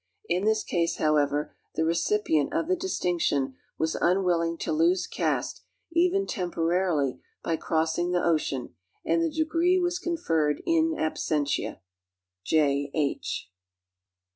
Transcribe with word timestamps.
In 0.27 0.45
this 0.45 0.63
case, 0.63 0.97
however, 0.97 1.53
the 1.75 1.85
recipient 1.85 2.55
of 2.55 2.67
the 2.67 2.75
distinction 2.75 3.53
was 3.77 3.93
unwilling 3.93 4.57
to 4.57 4.71
lose 4.71 5.05
caste, 5.05 5.61
even 5.91 6.25
temporarily, 6.25 7.21
by 7.43 7.55
crossing 7.55 8.09
the 8.09 8.23
ocean, 8.25 8.73
and 9.05 9.21
the 9.21 9.29
degree 9.29 9.77
was 9.77 9.99
conferred 9.99 10.63
in 10.65 10.95
absentia. 10.97 11.81
J. 12.43 12.89
H. 12.95 13.51